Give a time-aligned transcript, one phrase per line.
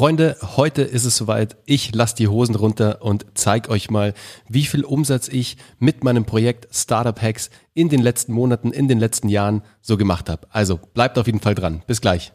[0.00, 1.58] Freunde, heute ist es soweit.
[1.66, 4.14] Ich lasse die Hosen runter und zeige euch mal,
[4.48, 8.98] wie viel Umsatz ich mit meinem Projekt Startup Hacks in den letzten Monaten, in den
[8.98, 10.48] letzten Jahren so gemacht habe.
[10.48, 11.82] Also bleibt auf jeden Fall dran.
[11.86, 12.32] Bis gleich.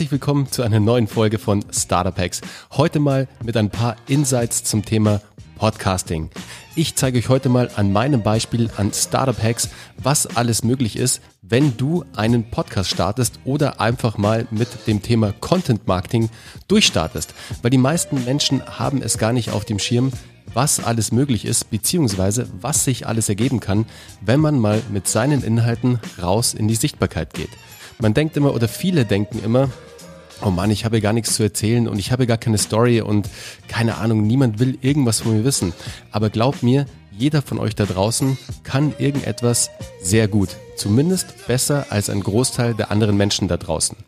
[0.00, 2.40] Herzlich willkommen zu einer neuen Folge von Startup Hacks.
[2.70, 5.20] Heute mal mit ein paar Insights zum Thema
[5.56, 6.30] Podcasting.
[6.74, 9.68] Ich zeige euch heute mal an meinem Beispiel an Startup Hacks,
[9.98, 15.34] was alles möglich ist, wenn du einen Podcast startest oder einfach mal mit dem Thema
[15.38, 16.30] Content Marketing
[16.66, 17.34] durchstartest.
[17.60, 20.12] Weil die meisten Menschen haben es gar nicht auf dem Schirm,
[20.54, 23.84] was alles möglich ist, beziehungsweise was sich alles ergeben kann,
[24.22, 27.50] wenn man mal mit seinen Inhalten raus in die Sichtbarkeit geht.
[27.98, 29.68] Man denkt immer oder viele denken immer,
[30.42, 33.28] oh Mann, ich habe gar nichts zu erzählen und ich habe gar keine Story und
[33.68, 35.72] keine Ahnung, niemand will irgendwas von mir wissen.
[36.10, 39.70] Aber glaubt mir, jeder von euch da draußen kann irgendetwas
[40.02, 40.56] sehr gut.
[40.80, 43.98] Zumindest besser als ein Großteil der anderen Menschen da draußen.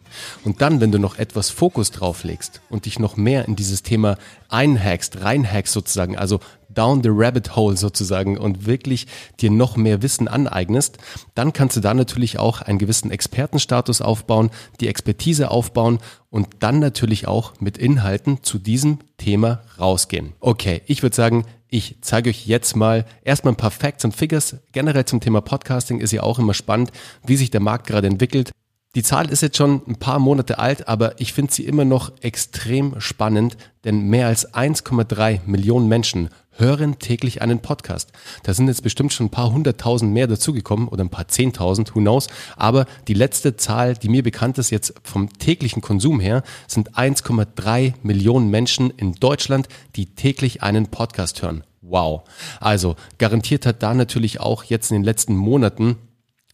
[0.42, 3.82] Und dann, wenn du noch etwas Fokus drauf legst und dich noch mehr in dieses
[3.82, 4.16] Thema
[4.48, 9.06] einhackst, reinhackst sozusagen, also down the rabbit hole sozusagen und wirklich
[9.38, 10.96] dir noch mehr Wissen aneignest,
[11.34, 14.48] dann kannst du da natürlich auch einen gewissen Expertenstatus aufbauen,
[14.80, 15.98] die Expertise aufbauen
[16.30, 20.32] und dann natürlich auch mit Inhalten zu diesem Thema rausgehen.
[20.40, 24.56] Okay, ich würde sagen, ich zeige euch jetzt mal erstmal ein paar Facts und Figures.
[24.72, 26.92] Generell zum Thema Podcasting ist ja auch immer spannend,
[27.24, 28.52] wie sich der Markt gerade entwickelt.
[28.94, 32.12] Die Zahl ist jetzt schon ein paar Monate alt, aber ich finde sie immer noch
[32.20, 38.12] extrem spannend, denn mehr als 1,3 Millionen Menschen hören täglich einen Podcast.
[38.42, 42.00] Da sind jetzt bestimmt schon ein paar hunderttausend mehr dazugekommen oder ein paar zehntausend, who
[42.00, 42.28] knows.
[42.56, 47.94] Aber die letzte Zahl, die mir bekannt ist jetzt vom täglichen Konsum her, sind 1,3
[48.02, 51.64] Millionen Menschen in Deutschland, die täglich einen Podcast hören.
[51.80, 52.22] Wow.
[52.60, 55.96] Also garantiert hat da natürlich auch jetzt in den letzten Monaten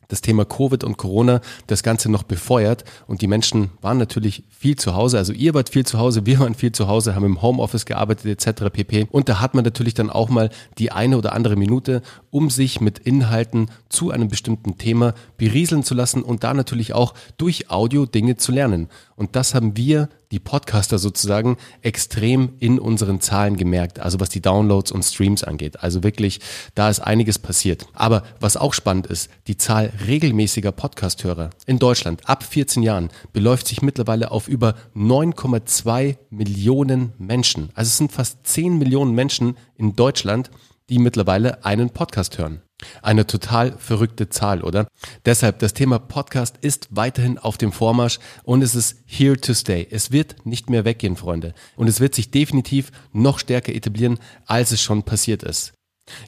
[0.09, 4.77] das Thema Covid und Corona das Ganze noch befeuert und die Menschen waren natürlich viel
[4.77, 5.19] zu Hause.
[5.19, 8.27] Also ihr wart viel zu Hause, wir waren viel zu Hause, haben im Homeoffice gearbeitet
[8.27, 8.65] etc.
[8.73, 9.07] pp.
[9.11, 12.81] Und da hat man natürlich dann auch mal die eine oder andere Minute, um sich
[12.81, 18.07] mit Inhalten zu einem bestimmten Thema berieseln zu lassen und da natürlich auch durch Audio
[18.07, 18.89] Dinge zu lernen.
[19.15, 24.41] Und das haben wir die Podcaster sozusagen extrem in unseren Zahlen gemerkt, also was die
[24.41, 25.83] Downloads und Streams angeht.
[25.83, 26.41] Also wirklich,
[26.75, 27.87] da ist einiges passiert.
[27.95, 33.69] Aber was auch spannend ist, die Zahl regelmäßiger Podcasthörer in Deutschland ab 14 Jahren beläuft
[33.69, 37.71] sich mittlerweile auf über 9,2 Millionen Menschen.
[37.75, 40.51] Also es sind fast 10 Millionen Menschen in Deutschland,
[40.91, 42.63] die mittlerweile einen Podcast hören.
[43.03, 44.87] Eine total verrückte Zahl, oder?
[45.25, 49.87] Deshalb, das Thema Podcast ist weiterhin auf dem Vormarsch und es ist here to stay.
[49.91, 51.55] Es wird nicht mehr weggehen, Freunde.
[51.77, 55.73] Und es wird sich definitiv noch stärker etablieren, als es schon passiert ist.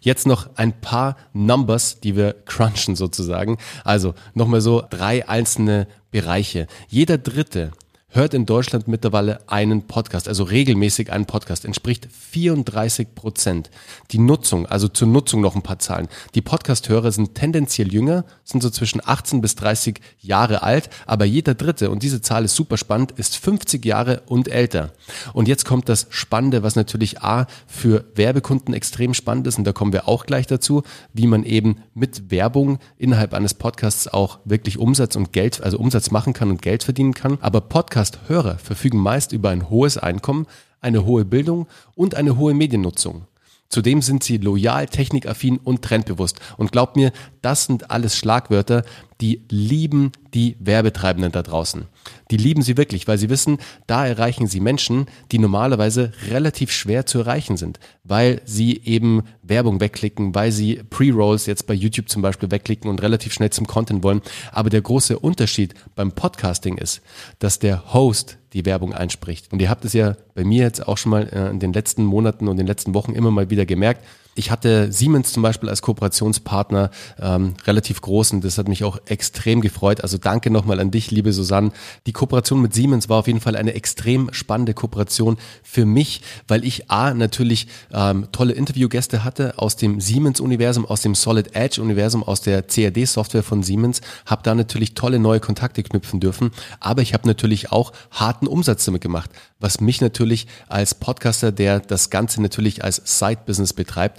[0.03, 3.59] Jetzt noch ein paar Numbers, die wir crunchen sozusagen.
[3.85, 6.67] Also nochmal so drei einzelne Bereiche.
[6.89, 7.71] Jeder Dritte
[8.11, 13.71] hört in Deutschland mittlerweile einen Podcast, also regelmäßig einen Podcast, entspricht 34 Prozent.
[14.11, 16.09] Die Nutzung, also zur Nutzung noch ein paar Zahlen.
[16.35, 21.55] Die Podcast-Hörer sind tendenziell jünger, sind so zwischen 18 bis 30 Jahre alt, aber jeder
[21.55, 24.91] Dritte, und diese Zahl ist super spannend, ist 50 Jahre und älter.
[25.33, 29.73] Und jetzt kommt das Spannende, was natürlich A für Werbekunden extrem spannend ist, und da
[29.73, 30.83] kommen wir auch gleich dazu,
[31.13, 36.11] wie man eben mit Werbung innerhalb eines Podcasts auch wirklich Umsatz und Geld, also Umsatz
[36.11, 37.39] machen kann und Geld verdienen kann.
[37.41, 40.47] Aber Podcast Podcast-Hörer verfügen meist über ein hohes Einkommen,
[40.81, 43.27] eine hohe Bildung und eine hohe Mediennutzung.
[43.69, 46.41] Zudem sind sie loyal, technikaffin und trendbewusst.
[46.57, 47.13] Und glaubt mir,
[47.43, 48.85] das sind alles Schlagwörter,
[49.21, 51.89] die lieben die Werbetreibenden da draußen.
[52.31, 57.07] Die lieben sie wirklich, weil sie wissen, da erreichen sie Menschen, die normalerweise relativ schwer
[57.07, 62.23] zu erreichen sind, weil sie eben Werbung wegklicken, weil sie Pre-Rolls jetzt bei YouTube zum
[62.23, 64.23] Beispiel wegklicken und relativ schnell zum Content wollen.
[64.53, 67.03] Aber der große Unterschied beim Podcasting ist,
[67.39, 69.53] dass der Host die Werbung einspricht.
[69.53, 72.05] Und ihr habt es ja bei mir jetzt auch schon mal äh, in den letzten
[72.05, 74.05] Monaten und den letzten Wochen immer mal wieder gemerkt,
[74.41, 76.91] ich hatte Siemens zum Beispiel als Kooperationspartner
[77.21, 80.01] ähm, relativ groß und das hat mich auch extrem gefreut.
[80.01, 81.73] Also danke nochmal an dich, liebe Susanne.
[82.07, 86.65] Die Kooperation mit Siemens war auf jeden Fall eine extrem spannende Kooperation für mich, weil
[86.65, 92.41] ich A natürlich ähm, tolle Interviewgäste hatte aus dem Siemens-Universum, aus dem Solid Edge-Universum, aus
[92.41, 96.51] der CAD-Software von Siemens, habe da natürlich tolle neue Kontakte knüpfen dürfen,
[96.81, 101.81] aber ich habe natürlich auch harten Umsatz damit gemacht, was mich natürlich als Podcaster, der
[101.81, 104.19] das Ganze natürlich als Side-Business betreibt,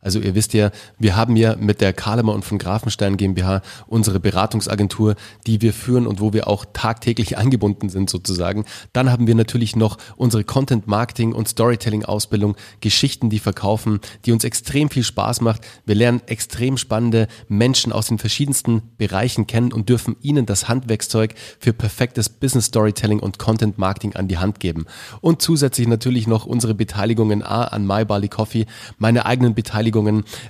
[0.00, 4.20] Also ihr wisst ja, wir haben ja mit der Kalemer und von Grafenstein GmbH unsere
[4.20, 5.16] Beratungsagentur,
[5.46, 8.64] die wir führen und wo wir auch tagtäglich angebunden sind sozusagen.
[8.92, 14.32] Dann haben wir natürlich noch unsere Content Marketing und Storytelling Ausbildung, Geschichten, die verkaufen, die
[14.32, 15.62] uns extrem viel Spaß macht.
[15.84, 21.34] Wir lernen extrem spannende Menschen aus den verschiedensten Bereichen kennen und dürfen ihnen das Handwerkszeug
[21.58, 24.86] für perfektes Business Storytelling und Content Marketing an die Hand geben.
[25.20, 28.66] Und zusätzlich natürlich noch unsere Beteiligungen A an My Barley Coffee,
[28.98, 29.87] meine eigenen Beteiligungen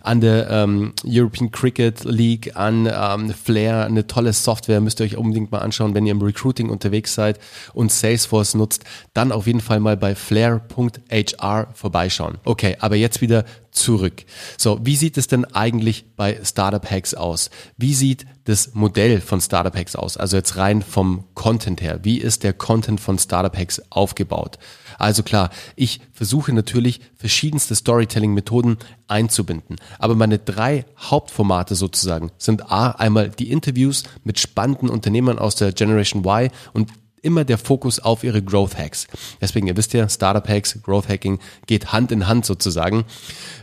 [0.02, 5.16] an der ähm, European Cricket League, an ähm, Flair, eine tolle Software, müsst ihr euch
[5.16, 7.38] unbedingt mal anschauen, wenn ihr im Recruiting unterwegs seid
[7.74, 12.38] und Salesforce nutzt, dann auf jeden Fall mal bei flair.hr vorbeischauen.
[12.44, 13.44] Okay, aber jetzt wieder
[13.78, 14.24] zurück.
[14.56, 17.50] So, wie sieht es denn eigentlich bei Startup Hacks aus?
[17.76, 20.16] Wie sieht das Modell von Startup Hacks aus?
[20.16, 22.00] Also jetzt rein vom Content her.
[22.02, 24.58] Wie ist der Content von Startup Hacks aufgebaut?
[24.98, 29.76] Also klar, ich versuche natürlich verschiedenste Storytelling-Methoden einzubinden.
[29.98, 35.72] Aber meine drei Hauptformate sozusagen sind A, einmal die Interviews mit spannenden Unternehmern aus der
[35.72, 36.90] Generation Y und
[37.22, 39.06] immer der Fokus auf ihre Growth Hacks.
[39.40, 43.04] Deswegen, ihr wisst ja, Startup Hacks, Growth Hacking geht Hand in Hand sozusagen.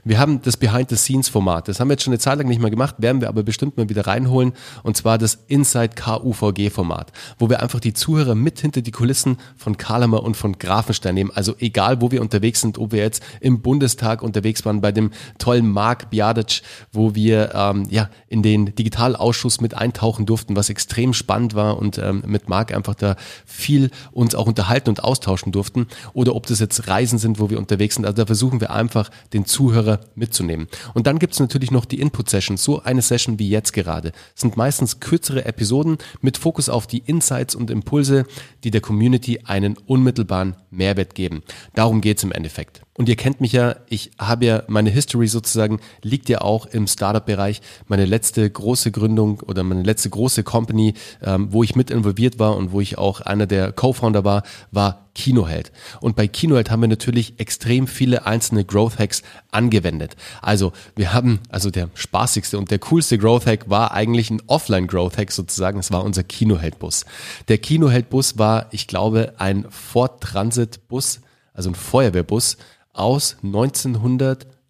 [0.03, 1.67] Wir haben das Behind-the-Scenes-Format.
[1.67, 3.77] Das haben wir jetzt schon eine Zeit lang nicht mehr gemacht, werden wir aber bestimmt
[3.77, 4.53] mal wieder reinholen.
[4.83, 9.77] Und zwar das Inside KUVG-Format, wo wir einfach die Zuhörer mit hinter die Kulissen von
[9.77, 11.31] Kalamer und von Grafenstein nehmen.
[11.33, 15.11] Also egal, wo wir unterwegs sind, ob wir jetzt im Bundestag unterwegs waren, bei dem
[15.37, 16.61] tollen Mark Bjadic,
[16.91, 21.97] wo wir ähm, ja in den Digitalausschuss mit eintauchen durften, was extrem spannend war und
[21.97, 23.15] ähm, mit Mark einfach da
[23.55, 25.87] viel uns auch unterhalten und austauschen durften.
[26.13, 28.05] Oder ob das jetzt Reisen sind, wo wir unterwegs sind.
[28.05, 30.67] Also da versuchen wir einfach den Zuhörer mitzunehmen.
[30.93, 32.63] Und dann gibt es natürlich noch die Input-Sessions.
[32.63, 36.99] So eine Session wie jetzt gerade das sind meistens kürzere Episoden mit Fokus auf die
[37.05, 38.25] Insights und Impulse,
[38.63, 41.43] die der Community einen unmittelbaren Mehrwert geben.
[41.73, 42.81] Darum geht es im Endeffekt.
[42.97, 46.87] Und ihr kennt mich ja, ich habe ja meine History sozusagen, liegt ja auch im
[46.87, 47.61] Startup-Bereich.
[47.87, 52.55] Meine letzte große Gründung oder meine letzte große Company, ähm, wo ich mit involviert war
[52.55, 55.71] und wo ich auch einer der Co-Founder war, war Kinoheld.
[56.01, 60.15] Und bei Kinoheld haben wir natürlich extrem viele einzelne Growth Hacks angewendet.
[60.41, 64.87] Also wir haben, also der spaßigste und der coolste Growth Hack war eigentlich ein Offline
[64.87, 65.79] Growth Hack sozusagen.
[65.79, 67.05] Es war unser Kinoheld Bus.
[67.47, 71.21] Der Kinoheld Bus war, ich glaube, ein Ford Transit Bus,
[71.53, 72.57] also ein Feuerwehrbus
[72.93, 73.37] aus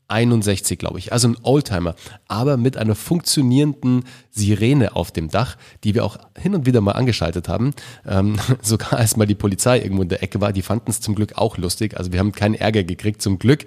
[0.07, 1.11] 1961, glaube ich.
[1.11, 1.95] Also ein Oldtimer,
[2.27, 6.91] aber mit einer funktionierenden Sirene auf dem Dach, die wir auch hin und wieder mal
[6.91, 7.73] angeschaltet haben.
[8.07, 11.15] Ähm, sogar als mal die Polizei irgendwo in der Ecke war, die fanden es zum
[11.15, 11.97] Glück auch lustig.
[11.97, 13.65] Also wir haben keinen Ärger gekriegt, zum Glück.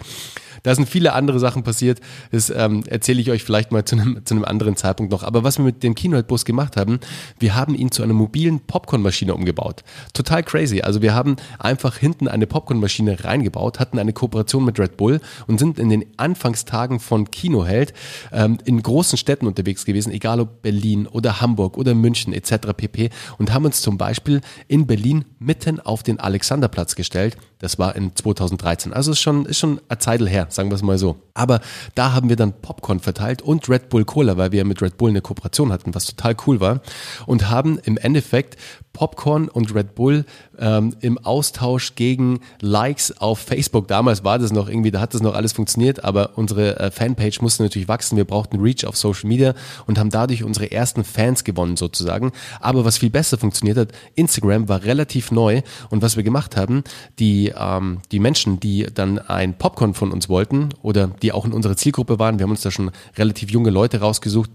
[0.63, 2.01] Da sind viele andere Sachen passiert.
[2.31, 5.23] Das ähm, erzähle ich euch vielleicht mal zu einem, zu einem anderen Zeitpunkt noch.
[5.23, 7.01] Aber was wir mit dem Kinohead-Bus gemacht haben,
[7.39, 9.85] wir haben ihn zu einer mobilen Popcornmaschine umgebaut.
[10.13, 10.83] Total crazy.
[10.83, 15.59] Also wir haben einfach hinten eine Popcornmaschine reingebaut, hatten eine Kooperation mit Red Bull und
[15.59, 17.93] sind in den Anfangstagen von Kinoheld
[18.33, 22.73] ähm, in großen Städten unterwegs gewesen, egal ob Berlin oder Hamburg oder München etc.
[22.77, 23.11] pp.
[23.39, 27.37] Und haben uns zum Beispiel in Berlin mitten auf den Alexanderplatz gestellt.
[27.61, 28.93] Das war in 2013.
[28.93, 31.17] Also ist schon, ist schon eine Zeit her sagen wir es mal so.
[31.35, 31.61] Aber
[31.95, 35.11] da haben wir dann Popcorn verteilt und Red Bull Cola, weil wir mit Red Bull
[35.11, 36.81] eine Kooperation hatten, was total cool war.
[37.27, 38.57] Und haben im Endeffekt
[38.99, 40.25] Popcorn und Red Bull
[40.59, 43.87] ähm, im Austausch gegen Likes auf Facebook.
[43.87, 47.41] Damals war das noch irgendwie, da hat das noch alles funktioniert, aber unsere äh, Fanpage
[47.41, 48.17] musste natürlich wachsen.
[48.17, 49.55] Wir brauchten Reach auf Social Media
[49.87, 52.33] und haben dadurch unsere ersten Fans gewonnen sozusagen.
[52.59, 56.83] Aber was viel besser funktioniert hat, Instagram war relativ neu und was wir gemacht haben,
[57.21, 61.53] die, ähm, die Menschen, die dann ein Popcorn von uns wollten oder die auch in
[61.53, 64.51] unserer Zielgruppe waren, wir haben uns da schon relativ junge Leute rausgesucht,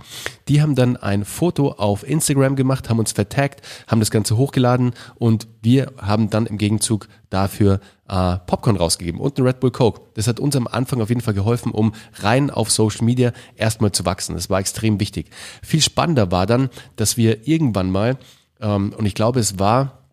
[0.50, 4.94] die haben dann ein Foto auf Instagram gemacht, haben uns vertagt, haben das Ganze hochgeladen
[5.16, 10.02] und wir haben dann im Gegenzug dafür äh, Popcorn rausgegeben und ein Red Bull Coke.
[10.14, 13.92] Das hat uns am Anfang auf jeden Fall geholfen, um rein auf Social Media erstmal
[13.92, 14.36] zu wachsen.
[14.36, 15.30] Das war extrem wichtig.
[15.62, 18.18] Viel spannender war dann, dass wir irgendwann mal,
[18.62, 20.04] ähm, und ich glaube, es war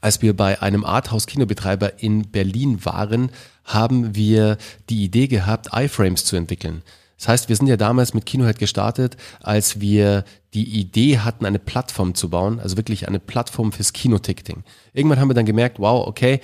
[0.00, 3.30] als wir bei einem Arthouse-Kinobetreiber in Berlin waren,
[3.64, 4.56] haben wir
[4.88, 6.82] die Idee gehabt, iFrames zu entwickeln.
[7.18, 10.24] Das heißt, wir sind ja damals mit Kinohead gestartet, als wir
[10.54, 14.64] die Idee hatten, eine Plattform zu bauen, also wirklich eine Plattform fürs Kinoticketing.
[14.92, 16.40] Irgendwann haben wir dann gemerkt, wow, okay,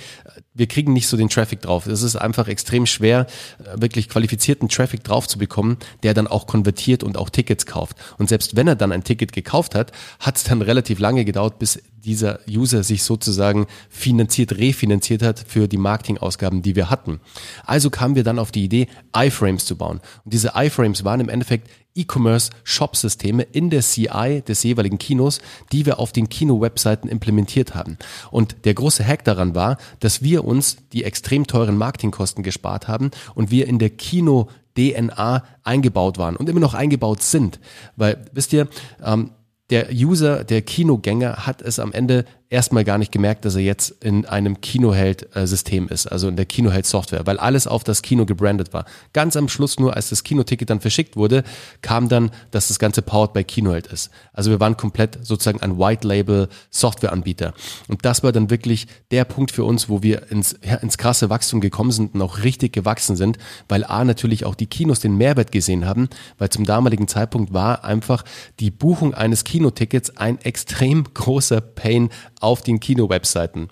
[0.55, 1.87] wir kriegen nicht so den Traffic drauf.
[1.87, 3.27] Es ist einfach extrem schwer,
[3.75, 7.97] wirklich qualifizierten Traffic drauf zu bekommen, der dann auch konvertiert und auch Tickets kauft.
[8.17, 11.59] Und selbst wenn er dann ein Ticket gekauft hat, hat es dann relativ lange gedauert,
[11.59, 17.21] bis dieser User sich sozusagen finanziert, refinanziert hat für die Marketingausgaben, die wir hatten.
[17.65, 20.01] Also kamen wir dann auf die Idee, iFrames zu bauen.
[20.25, 25.41] Und diese iFrames waren im Endeffekt E-Commerce-Shop-Systeme in der CI des jeweiligen Kinos,
[25.73, 27.99] die wir auf den Kino-Webseiten implementiert haben.
[28.31, 33.11] Und der große Hack daran war, dass wir uns die extrem teuren Marketingkosten gespart haben
[33.35, 37.61] und wir in der Kino DNA eingebaut waren und immer noch eingebaut sind.
[37.97, 38.69] Weil, wisst ihr,
[39.03, 39.31] ähm,
[39.71, 43.91] der User, der Kinogänger hat es am Ende erstmal gar nicht gemerkt, dass er jetzt
[44.03, 48.85] in einem Kinoheld-System ist, also in der Kinoheld-Software, weil alles auf das Kino gebrandet war.
[49.13, 51.43] Ganz am Schluss nur, als das Kinoticket dann verschickt wurde,
[51.83, 54.11] kam dann, dass das Ganze powered by Kinoheld ist.
[54.33, 57.53] Also wir waren komplett sozusagen ein White-Label-Software-Anbieter.
[57.89, 61.29] Und das war dann wirklich der Punkt für uns, wo wir ins, ja, ins krasse
[61.31, 63.39] Wachstum gekommen sind und auch richtig gewachsen sind,
[63.69, 67.85] weil A natürlich auch die Kinos den Mehrwert gesehen haben, weil zum damaligen Zeitpunkt war
[67.85, 68.25] einfach
[68.61, 72.11] die Buchung eines Kinotickets ein extrem großer Pain
[72.47, 73.69] auf den Kino-Webseiten.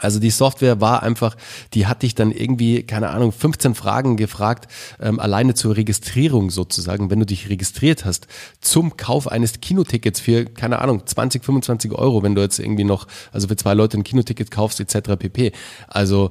[0.00, 1.36] Also die Software war einfach,
[1.74, 7.10] die hatte ich dann irgendwie, keine Ahnung, 15 Fragen gefragt, ähm, alleine zur Registrierung sozusagen,
[7.10, 8.28] wenn du dich registriert hast,
[8.60, 13.06] zum Kauf eines Kinotickets für, keine Ahnung, 20, 25 Euro, wenn du jetzt irgendwie noch,
[13.32, 15.16] also für zwei Leute ein Kinoticket kaufst, etc.
[15.18, 15.52] pp.
[15.88, 16.30] Also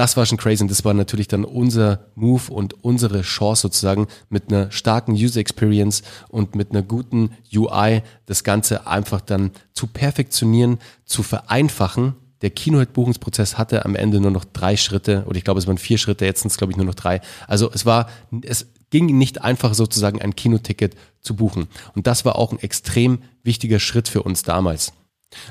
[0.00, 4.06] das war schon crazy und das war natürlich dann unser Move und unsere Chance sozusagen
[4.30, 9.86] mit einer starken User Experience und mit einer guten UI das Ganze einfach dann zu
[9.86, 12.14] perfektionieren, zu vereinfachen.
[12.40, 15.98] Der Kinohit-Buchungsprozess hatte am Ende nur noch drei Schritte oder ich glaube, es waren vier
[15.98, 17.20] Schritte, jetzt sind es glaube ich nur noch drei.
[17.46, 18.08] Also es war,
[18.40, 21.68] es ging nicht einfach sozusagen ein Kinoticket zu buchen.
[21.94, 24.94] Und das war auch ein extrem wichtiger Schritt für uns damals.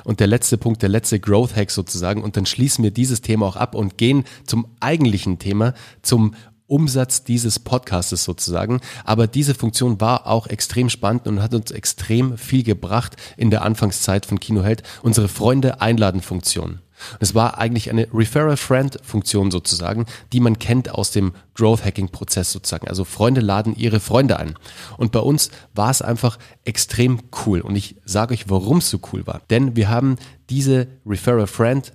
[0.04, 3.46] Und der letzte Punkt, der letzte Growth Hack sozusagen, und dann schließen wir dieses Thema
[3.46, 6.36] auch ab und gehen zum eigentlichen Thema, zum
[6.68, 8.80] Umsatz dieses Podcastes sozusagen.
[9.04, 13.64] Aber diese Funktion war auch extrem spannend und hat uns extrem viel gebracht in der
[13.64, 14.84] Anfangszeit von Kinoheld.
[15.02, 16.80] Unsere Freunde einladen Funktion.
[17.20, 22.88] Es war eigentlich eine Referral-Friend-Funktion sozusagen, die man kennt aus dem Growth-Hacking-Prozess sozusagen.
[22.88, 24.56] Also Freunde laden ihre Freunde ein.
[24.98, 27.62] Und bei uns war es einfach extrem cool.
[27.62, 29.42] Und ich sage euch, warum es so cool war.
[29.50, 30.18] Denn wir haben
[30.50, 31.94] diese Referral-Friend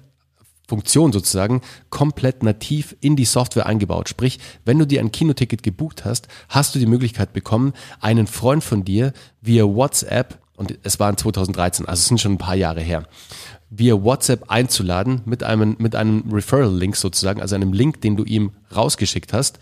[0.66, 4.08] Funktion sozusagen komplett nativ in die Software eingebaut.
[4.08, 8.64] Sprich, wenn du dir ein Kinoticket gebucht hast, hast du die Möglichkeit bekommen, einen Freund
[8.64, 12.54] von dir via WhatsApp, und es war in 2013, also es sind schon ein paar
[12.54, 13.06] Jahre her,
[13.76, 18.52] via WhatsApp einzuladen mit einem, mit einem Referral-Link sozusagen, also einem Link, den du ihm
[18.74, 19.58] rausgeschickt hast.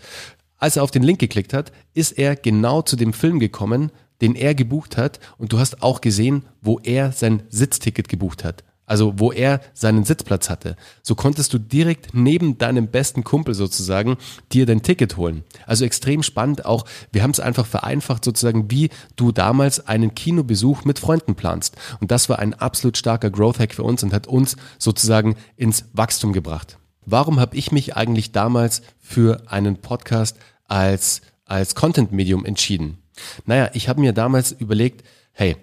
[0.57, 3.91] Als er auf den Link geklickt hat, ist er genau zu dem Film gekommen,
[4.21, 8.63] den er gebucht hat und du hast auch gesehen, wo er sein Sitzticket gebucht hat.
[8.85, 10.75] Also wo er seinen Sitzplatz hatte.
[11.01, 14.17] So konntest du direkt neben deinem besten Kumpel sozusagen
[14.51, 15.43] dir dein Ticket holen.
[15.65, 16.85] Also extrem spannend auch.
[17.11, 21.77] Wir haben es einfach vereinfacht sozusagen, wie du damals einen Kinobesuch mit Freunden planst.
[22.01, 25.85] Und das war ein absolut starker Growth Hack für uns und hat uns sozusagen ins
[25.93, 26.77] Wachstum gebracht.
[27.05, 30.37] Warum habe ich mich eigentlich damals für einen Podcast
[30.67, 32.97] als, als Content-Medium entschieden?
[33.45, 35.57] Naja, ich habe mir damals überlegt, hey,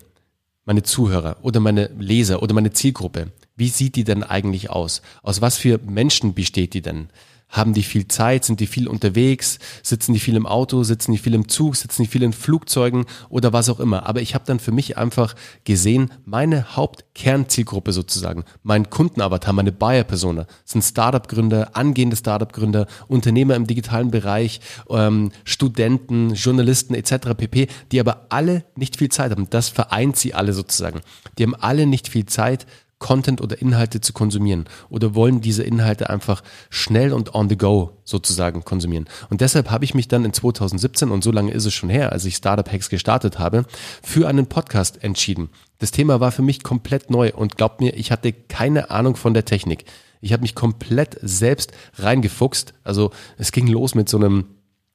[0.65, 5.03] meine Zuhörer oder meine Leser oder meine Zielgruppe, wie sieht die denn eigentlich aus?
[5.23, 7.09] Aus was für Menschen besteht die denn?
[7.51, 8.45] Haben die viel Zeit?
[8.45, 9.59] Sind die viel unterwegs?
[9.83, 10.85] Sitzen die viel im Auto?
[10.85, 11.77] Sitzen die viel im Zug?
[11.77, 14.07] Sitzen die viel in Flugzeugen oder was auch immer?
[14.07, 20.47] Aber ich habe dann für mich einfach gesehen, meine Hauptkernzielgruppe sozusagen, mein Kundenavatar, meine Buyer-Persona
[20.65, 27.35] sind Startup-Gründer, angehende Startup-Gründer, Unternehmer im digitalen Bereich, ähm, Studenten, Journalisten etc.
[27.37, 29.51] pp., die aber alle nicht viel Zeit haben.
[29.51, 31.01] Das vereint sie alle sozusagen.
[31.39, 32.67] Die haben alle nicht viel Zeit,
[33.01, 37.99] Content oder Inhalte zu konsumieren oder wollen diese Inhalte einfach schnell und on the go
[38.05, 39.09] sozusagen konsumieren.
[39.31, 42.13] Und deshalb habe ich mich dann in 2017, und so lange ist es schon her,
[42.13, 43.65] als ich Startup Hacks gestartet habe,
[44.03, 45.49] für einen Podcast entschieden.
[45.79, 49.35] Das Thema war für mich komplett neu und glaubt mir, ich hatte keine Ahnung von
[49.35, 49.87] der Technik.
[50.21, 52.75] Ich habe mich komplett selbst reingefuchst.
[52.85, 54.45] Also es ging los mit so einem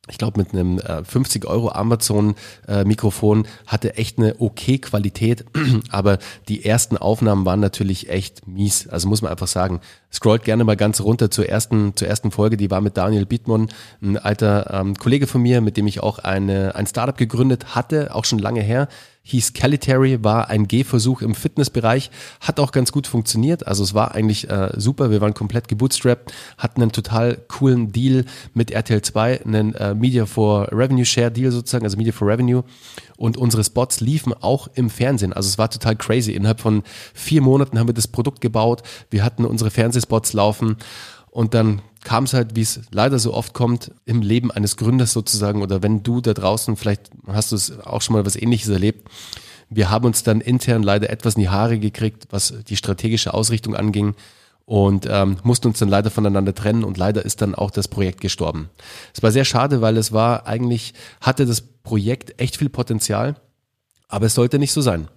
[0.10, 5.46] ich glaube, mit einem äh, 50 Euro Amazon-Mikrofon äh, hatte echt eine okay Qualität,
[5.90, 8.88] aber die ersten Aufnahmen waren natürlich echt mies.
[8.88, 9.82] Also muss man einfach sagen.
[10.12, 13.70] Scrollt gerne mal ganz runter zur ersten, zur ersten Folge, die war mit Daniel Bietmann,
[14.02, 18.14] ein alter ähm, Kollege von mir, mit dem ich auch eine, ein Startup gegründet hatte,
[18.16, 18.88] auch schon lange her
[19.26, 23.66] hieß Calitary, war ein Gehversuch im Fitnessbereich, hat auch ganz gut funktioniert.
[23.66, 25.10] Also es war eigentlich äh, super.
[25.10, 30.28] Wir waren komplett gebootstrapped, hatten einen total coolen Deal mit RTL 2, einen äh, Media
[30.28, 32.64] for Revenue Share Deal sozusagen, also Media for Revenue.
[33.18, 35.34] Und unsere Spots liefen auch im Fernsehen.
[35.34, 36.34] Also es war total crazy.
[36.34, 36.84] Innerhalb von
[37.16, 38.84] vier Monaten haben wir das Produkt gebaut.
[39.10, 40.78] Wir hatten unsere Fernsehspots laufen.
[41.32, 45.12] Und dann kam es halt, wie es leider so oft kommt, im Leben eines Gründers
[45.12, 48.70] sozusagen, oder wenn du da draußen, vielleicht hast du es auch schon mal was ähnliches
[48.70, 49.10] erlebt,
[49.70, 53.76] wir haben uns dann intern leider etwas in die Haare gekriegt, was die strategische Ausrichtung
[53.76, 54.16] anging
[54.66, 58.22] und ähm, mussten uns dann leider voneinander trennen und leider ist dann auch das Projekt
[58.22, 58.70] gestorben.
[59.14, 63.36] Es war sehr schade, weil es war eigentlich, hatte das Projekt echt viel Potenzial,
[64.08, 65.08] aber es sollte nicht so sein.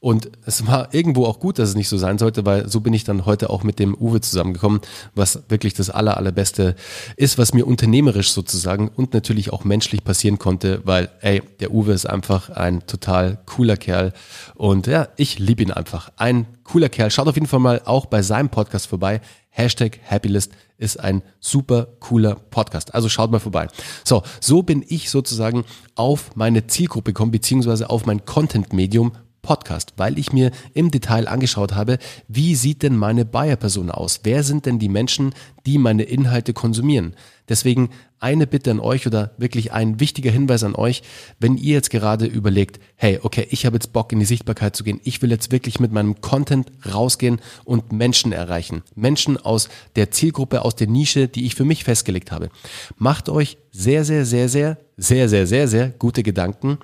[0.00, 2.92] Und es war irgendwo auch gut, dass es nicht so sein sollte, weil so bin
[2.92, 4.80] ich dann heute auch mit dem Uwe zusammengekommen,
[5.14, 6.76] was wirklich das aller, allerbeste
[7.16, 11.92] ist, was mir unternehmerisch sozusagen und natürlich auch menschlich passieren konnte, weil, ey, der Uwe
[11.92, 14.12] ist einfach ein total cooler Kerl
[14.54, 16.10] und ja, ich liebe ihn einfach.
[16.16, 17.10] Ein cooler Kerl.
[17.10, 19.20] Schaut auf jeden Fall mal auch bei seinem Podcast vorbei.
[19.50, 22.94] Hashtag Happylist ist ein super cooler Podcast.
[22.94, 23.66] Also schaut mal vorbei.
[24.04, 25.64] So, so bin ich sozusagen
[25.96, 31.74] auf meine Zielgruppe gekommen, beziehungsweise auf mein Content-Medium Podcast, weil ich mir im Detail angeschaut
[31.74, 34.20] habe, wie sieht denn meine Buyer-Persona aus?
[34.24, 35.34] Wer sind denn die Menschen,
[35.68, 37.14] die meine Inhalte konsumieren?
[37.48, 41.02] Deswegen eine Bitte an euch oder wirklich ein wichtiger Hinweis an euch,
[41.38, 44.82] wenn ihr jetzt gerade überlegt, hey, okay, ich habe jetzt Bock in die Sichtbarkeit zu
[44.82, 48.82] gehen, ich will jetzt wirklich mit meinem Content rausgehen und Menschen erreichen.
[48.94, 52.48] Menschen aus der Zielgruppe, aus der Nische, die ich für mich festgelegt habe.
[52.96, 56.78] Macht euch sehr, sehr, sehr, sehr, sehr, sehr, sehr, sehr gute Gedanken,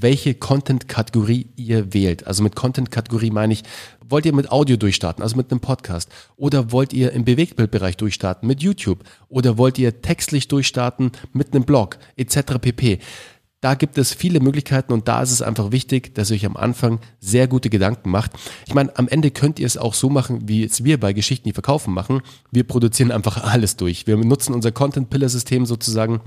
[0.00, 2.26] welche Content-Kategorie ihr wählt.
[2.26, 3.64] Also mit Content-Kategorie meine ich,
[4.08, 6.10] wollt ihr mit Audio durchstarten, also mit einem Podcast?
[6.36, 9.04] Oder wollt ihr im Bewegtbildbereich durchstarten mit YouTube?
[9.28, 12.58] Oder wollt ihr textlich durchstarten mit einem Blog etc.
[12.60, 12.98] pp.
[13.60, 16.56] Da gibt es viele Möglichkeiten und da ist es einfach wichtig, dass ihr euch am
[16.56, 18.30] Anfang sehr gute Gedanken macht.
[18.68, 21.48] Ich meine, am Ende könnt ihr es auch so machen, wie es wir bei Geschichten,
[21.48, 22.20] die verkaufen machen.
[22.52, 24.06] Wir produzieren einfach alles durch.
[24.06, 26.20] Wir nutzen unser Content-Pillar-System sozusagen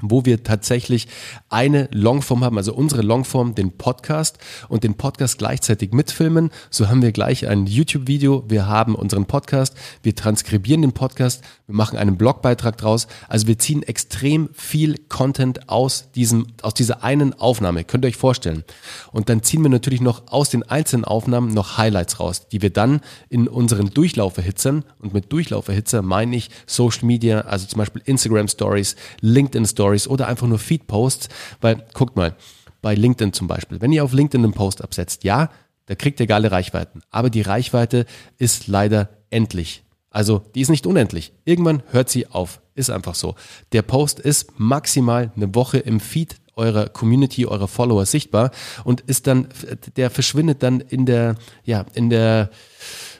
[0.00, 1.08] wo wir tatsächlich
[1.48, 6.50] eine Longform haben, also unsere Longform, den Podcast und den Podcast gleichzeitig mitfilmen.
[6.70, 11.76] So haben wir gleich ein YouTube-Video, wir haben unseren Podcast, wir transkribieren den Podcast, wir
[11.76, 13.06] machen einen Blogbeitrag draus.
[13.28, 18.16] Also wir ziehen extrem viel Content aus diesem, aus dieser einen Aufnahme, könnt ihr euch
[18.16, 18.64] vorstellen.
[19.12, 22.70] Und dann ziehen wir natürlich noch aus den einzelnen Aufnahmen noch Highlights raus, die wir
[22.70, 28.48] dann in unseren Durchlauferhitzern, und mit Durchlauferhitzer meine ich Social Media, also zum Beispiel Instagram
[28.48, 31.28] Stories, LinkedIn Stories, Stories oder einfach nur Feed-Posts,
[31.60, 32.34] weil guckt mal,
[32.80, 35.50] bei LinkedIn zum Beispiel, wenn ihr auf LinkedIn einen Post absetzt, ja,
[35.86, 38.06] da kriegt ihr geile Reichweiten, aber die Reichweite
[38.38, 39.84] ist leider endlich.
[40.10, 41.32] Also die ist nicht unendlich.
[41.44, 42.60] Irgendwann hört sie auf.
[42.74, 43.34] Ist einfach so.
[43.72, 48.52] Der Post ist maximal eine Woche im Feed eurer Community, eurer Follower sichtbar
[48.84, 49.48] und ist dann,
[49.96, 52.50] der verschwindet dann in der, ja, in der,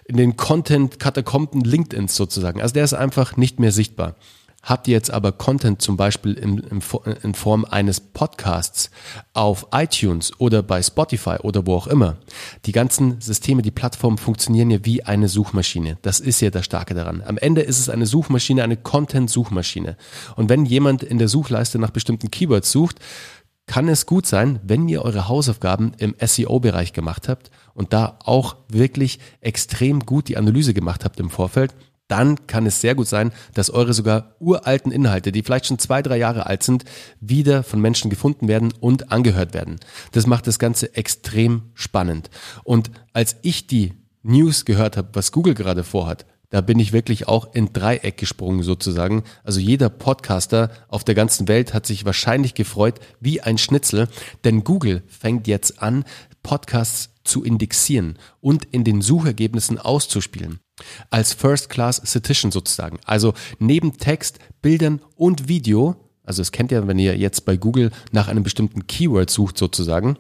[0.07, 2.61] in den Content-Katakomben LinkedIns sozusagen.
[2.63, 4.15] Also der ist einfach nicht mehr sichtbar.
[4.65, 6.83] Habt ihr jetzt aber Content zum Beispiel in, in,
[7.23, 8.91] in, Form eines Podcasts
[9.35, 12.17] auf iTunes oder bei Spotify oder wo auch immer,
[12.65, 15.99] die ganzen Systeme, die Plattformen funktionieren ja wie eine Suchmaschine.
[16.03, 17.23] Das ist ja das Starke daran.
[17.27, 19.97] Am Ende ist es eine Suchmaschine, eine Content-Suchmaschine.
[20.37, 23.01] Und wenn jemand in der Suchleiste nach bestimmten Keywords sucht,
[23.67, 28.57] kann es gut sein, wenn ihr eure Hausaufgaben im SEO-Bereich gemacht habt und da auch
[28.69, 31.75] wirklich extrem gut die Analyse gemacht habt im Vorfeld,
[32.15, 36.01] dann kann es sehr gut sein, dass eure sogar uralten Inhalte, die vielleicht schon zwei,
[36.01, 36.85] drei Jahre alt sind,
[37.19, 39.81] wieder von Menschen gefunden werden und angehört werden.
[40.13, 42.31] Das macht das Ganze extrem spannend.
[42.63, 47.27] Und als ich die News gehört habe, was Google gerade vorhat, da bin ich wirklich
[47.27, 49.25] auch in Dreieck gesprungen sozusagen.
[49.43, 54.07] Also jeder Podcaster auf der ganzen Welt hat sich wahrscheinlich gefreut wie ein Schnitzel,
[54.45, 56.05] denn Google fängt jetzt an,
[56.45, 60.61] Podcasts zu indexieren und in den Suchergebnissen auszuspielen.
[61.11, 62.99] Als First Class Citizen sozusagen.
[63.05, 67.91] Also neben Text, Bildern und Video, also das kennt ihr, wenn ihr jetzt bei Google
[68.13, 70.17] nach einem bestimmten Keyword sucht sozusagen,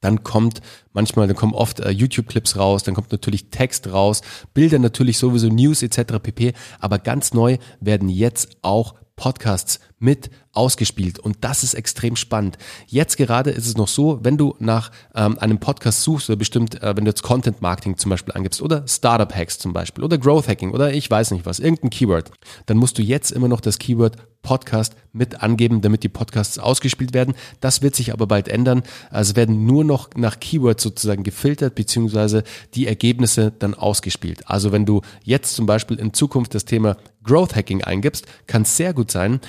[0.00, 0.60] dann kommt
[0.92, 4.20] manchmal, dann kommen oft äh, YouTube-Clips raus, dann kommt natürlich Text raus,
[4.52, 6.18] Bilder natürlich sowieso, News etc.
[6.22, 6.52] pp.
[6.78, 12.58] Aber ganz neu werden jetzt auch Podcasts mit ausgespielt und das ist extrem spannend.
[12.86, 16.80] Jetzt gerade ist es noch so, wenn du nach ähm, einem Podcast suchst oder bestimmt,
[16.82, 20.18] äh, wenn du jetzt Content Marketing zum Beispiel angibst oder Startup Hacks zum Beispiel oder
[20.18, 22.30] Growth Hacking oder ich weiß nicht was, irgendein Keyword,
[22.66, 27.14] dann musst du jetzt immer noch das Keyword Podcast mit angeben, damit die Podcasts ausgespielt
[27.14, 27.34] werden.
[27.60, 28.84] Das wird sich aber bald ändern.
[29.10, 34.48] Also werden nur noch nach Keywords sozusagen gefiltert, beziehungsweise die Ergebnisse dann ausgespielt.
[34.48, 38.76] Also wenn du jetzt zum Beispiel in Zukunft das Thema Growth Hacking eingibst, kann es
[38.76, 39.40] sehr gut sein,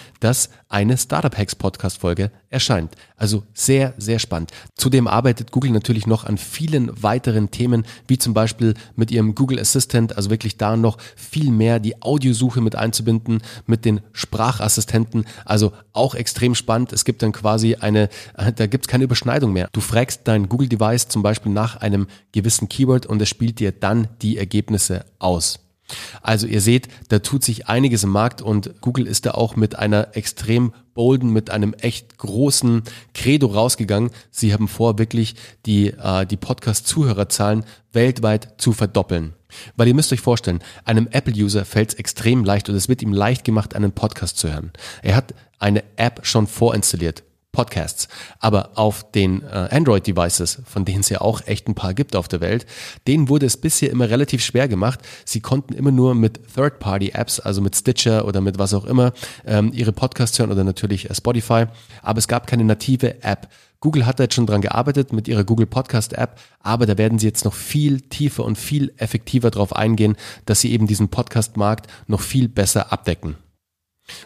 [0.70, 2.96] eine Startup Hacks Podcast Folge erscheint.
[3.18, 4.52] Also sehr, sehr spannend.
[4.76, 9.60] Zudem arbeitet Google natürlich noch an vielen weiteren Themen, wie zum Beispiel mit ihrem Google
[9.60, 15.26] Assistant, also wirklich da noch viel mehr die Audiosuche mit einzubinden, mit den Sprachassistenten.
[15.46, 16.94] Also auch extrem spannend.
[16.94, 18.10] Es gibt dann quasi eine,
[18.56, 19.70] da gibt es keine Überschneidung mehr.
[19.72, 23.72] Du fragst dein Google Device zum Beispiel nach einem gewissen Keyword und es spielt dir
[23.72, 25.65] dann die Ergebnisse aus.
[26.22, 29.78] Also ihr seht, da tut sich einiges im Markt und Google ist da auch mit
[29.78, 34.10] einer extrem bolden, mit einem echt großen Credo rausgegangen.
[34.32, 39.34] Sie haben vor, wirklich die, äh, die Podcast-Zuhörerzahlen weltweit zu verdoppeln.
[39.76, 43.14] Weil ihr müsst euch vorstellen, einem Apple-User fällt es extrem leicht und es wird ihm
[43.14, 44.72] leicht gemacht, einen Podcast zu hören.
[45.02, 47.24] Er hat eine App schon vorinstalliert.
[47.56, 48.10] Podcasts.
[48.40, 52.28] Aber auf den äh, Android-Devices, von denen es ja auch echt ein paar gibt auf
[52.28, 52.66] der Welt,
[53.08, 55.00] denen wurde es bisher immer relativ schwer gemacht.
[55.24, 59.14] Sie konnten immer nur mit Third-Party-Apps, also mit Stitcher oder mit was auch immer,
[59.46, 61.66] ähm, ihre Podcasts hören oder natürlich äh, Spotify.
[62.02, 63.48] Aber es gab keine native App.
[63.80, 67.20] Google hat da jetzt schon dran gearbeitet mit ihrer Google Podcast App, aber da werden
[67.20, 71.88] sie jetzt noch viel tiefer und viel effektiver drauf eingehen, dass sie eben diesen Podcast-Markt
[72.08, 73.36] noch viel besser abdecken.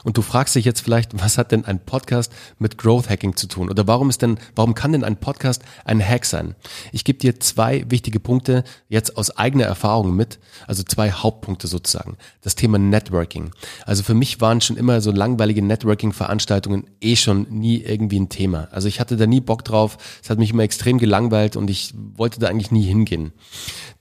[0.03, 3.47] Und du fragst dich jetzt vielleicht, was hat denn ein Podcast mit Growth Hacking zu
[3.47, 3.69] tun?
[3.69, 6.55] Oder warum ist denn, warum kann denn ein Podcast ein Hack sein?
[6.91, 12.17] Ich gebe dir zwei wichtige Punkte jetzt aus eigener Erfahrung mit, also zwei Hauptpunkte sozusagen.
[12.41, 13.51] Das Thema Networking.
[13.85, 18.67] Also für mich waren schon immer so langweilige Networking-Veranstaltungen eh schon nie irgendwie ein Thema.
[18.71, 19.97] Also ich hatte da nie Bock drauf.
[20.21, 23.31] Es hat mich immer extrem gelangweilt und ich wollte da eigentlich nie hingehen.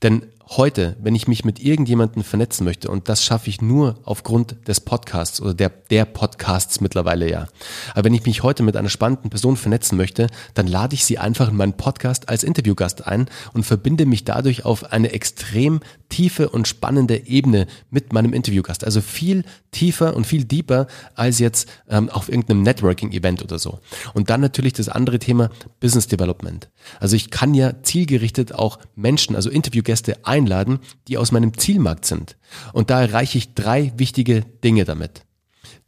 [0.03, 4.57] Denn heute, wenn ich mich mit irgendjemandem vernetzen möchte, und das schaffe ich nur aufgrund
[4.67, 7.49] des Podcasts oder der, der Podcasts mittlerweile ja.
[7.93, 11.19] Aber wenn ich mich heute mit einer spannenden Person vernetzen möchte, dann lade ich sie
[11.19, 16.49] einfach in meinen Podcast als Interviewgast ein und verbinde mich dadurch auf eine extrem tiefe
[16.49, 18.85] und spannende Ebene mit meinem Interviewgast.
[18.85, 23.81] Also viel tiefer und viel deeper als jetzt ähm, auf irgendeinem Networking-Event oder so.
[24.15, 26.71] Und dann natürlich das andere Thema Business Development.
[27.01, 32.37] Also ich kann ja zielgerichtet auch Menschen, also Interviewgäste einladen, die aus meinem Zielmarkt sind.
[32.73, 35.23] Und da erreiche ich drei wichtige Dinge damit.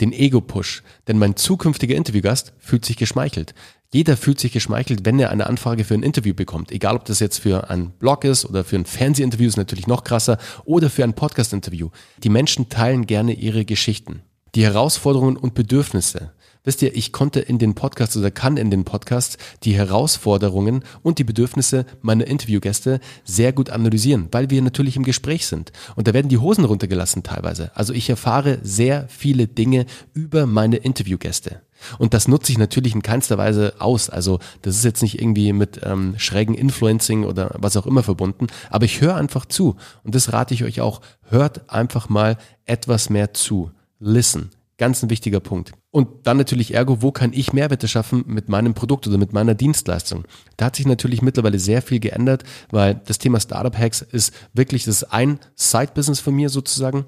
[0.01, 3.55] Den Ego-Push, denn mein zukünftiger Interviewgast fühlt sich geschmeichelt.
[3.93, 6.71] Jeder fühlt sich geschmeichelt, wenn er eine Anfrage für ein Interview bekommt.
[6.71, 10.05] Egal, ob das jetzt für ein Blog ist oder für ein Fernsehinterview, ist natürlich noch
[10.05, 11.91] krasser, oder für ein Podcast-Interview.
[12.23, 14.23] Die Menschen teilen gerne ihre Geschichten.
[14.55, 16.33] Die Herausforderungen und Bedürfnisse.
[16.63, 21.19] Wisst ihr, ich konnte in den Podcasts oder kann in den Podcasts die Herausforderungen und
[21.19, 25.73] die Bedürfnisse meiner Interviewgäste sehr gut analysieren, weil wir natürlich im Gespräch sind.
[25.97, 27.71] Und da werden die Hosen runtergelassen teilweise.
[27.75, 31.63] Also ich erfahre sehr viele Dinge über meine Interviewgäste.
[31.99, 34.11] Und das nutze ich natürlich in keinster Weise aus.
[34.11, 38.49] Also das ist jetzt nicht irgendwie mit ähm, schrägen Influencing oder was auch immer verbunden.
[38.69, 39.77] Aber ich höre einfach zu.
[40.05, 41.01] Und das rate ich euch auch.
[41.23, 43.71] Hört einfach mal etwas mehr zu.
[43.99, 44.51] Listen.
[44.81, 45.73] Ganz ein wichtiger Punkt.
[45.91, 49.55] Und dann natürlich ergo, wo kann ich Mehrwerte schaffen mit meinem Produkt oder mit meiner
[49.55, 50.25] Dienstleistung?
[50.57, 54.85] Da hat sich natürlich mittlerweile sehr viel geändert, weil das Thema Startup Hacks ist wirklich,
[54.85, 57.05] das ist ein Side-Business von mir sozusagen.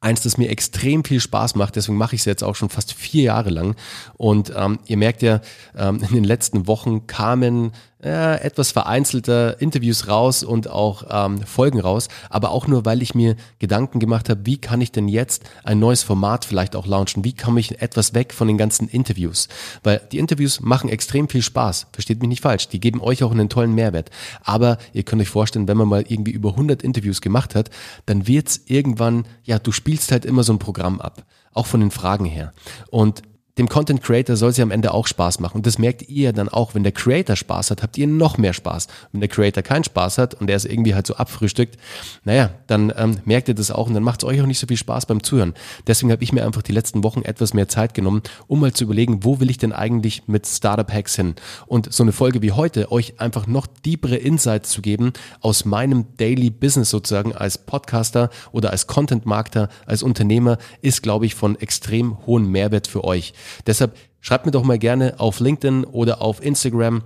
[0.00, 2.94] Eins, das mir extrem viel Spaß macht, deswegen mache ich es jetzt auch schon fast
[2.94, 3.76] vier Jahre lang.
[4.14, 5.42] Und ähm, ihr merkt ja,
[5.76, 11.80] ähm, in den letzten Wochen kamen äh, etwas vereinzelter Interviews raus und auch ähm, Folgen
[11.80, 15.44] raus, aber auch nur, weil ich mir Gedanken gemacht habe, wie kann ich denn jetzt
[15.64, 17.24] ein neues Format vielleicht auch launchen?
[17.24, 19.48] Wie komme ich etwas weg von den ganzen Interviews?
[19.82, 23.30] Weil die Interviews machen extrem viel Spaß, versteht mich nicht falsch, die geben euch auch
[23.30, 24.10] einen tollen Mehrwert.
[24.42, 27.70] Aber ihr könnt euch vorstellen, wenn man mal irgendwie über 100 Interviews gemacht hat,
[28.06, 31.90] dann wird's irgendwann, ja, du spielst halt immer so ein Programm ab, auch von den
[31.90, 32.52] Fragen her.
[32.90, 33.22] Und
[33.58, 35.56] dem Content Creator soll sie am Ende auch Spaß machen.
[35.56, 38.54] Und das merkt ihr dann auch, wenn der Creator Spaß hat, habt ihr noch mehr
[38.54, 38.86] Spaß.
[39.12, 41.76] Wenn der Creator keinen Spaß hat und der ist irgendwie halt so abfrühstückt,
[42.24, 44.66] naja, dann ähm, merkt ihr das auch und dann macht es euch auch nicht so
[44.66, 45.52] viel Spaß beim Zuhören.
[45.86, 48.84] Deswegen habe ich mir einfach die letzten Wochen etwas mehr Zeit genommen, um mal zu
[48.84, 51.34] überlegen, wo will ich denn eigentlich mit Startup Hacks hin?
[51.66, 56.06] Und so eine Folge wie heute, euch einfach noch deepere Insights zu geben aus meinem
[56.16, 61.60] Daily Business sozusagen als Podcaster oder als Content Marketer, als Unternehmer, ist, glaube ich, von
[61.60, 63.34] extrem hohem Mehrwert für euch.
[63.66, 67.02] Deshalb schreibt mir doch mal gerne auf LinkedIn oder auf Instagram,